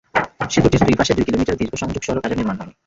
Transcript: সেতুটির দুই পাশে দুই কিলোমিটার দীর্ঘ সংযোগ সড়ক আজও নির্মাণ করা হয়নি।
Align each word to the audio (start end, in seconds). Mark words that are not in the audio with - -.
সেতুটির 0.49 0.81
দুই 0.81 0.95
পাশে 0.99 1.15
দুই 1.17 1.25
কিলোমিটার 1.27 1.59
দীর্ঘ 1.59 1.73
সংযোগ 1.81 2.01
সড়ক 2.03 2.23
আজও 2.25 2.37
নির্মাণ 2.37 2.55
করা 2.55 2.63
হয়নি। 2.63 2.73